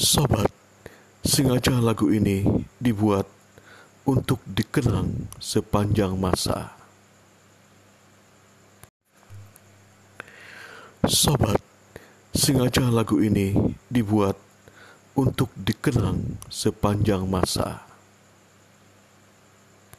Sobat, 0.00 0.48
sengaja 1.20 1.76
lagu 1.76 2.08
ini 2.08 2.40
dibuat 2.80 3.28
untuk 4.08 4.40
dikenang 4.48 5.28
sepanjang 5.36 6.16
masa. 6.16 6.72
Sobat, 11.04 11.60
sengaja 12.32 12.88
lagu 12.88 13.20
ini 13.20 13.52
dibuat 13.92 14.40
untuk 15.20 15.52
dikenang 15.52 16.40
sepanjang 16.48 17.28
masa. 17.28 17.89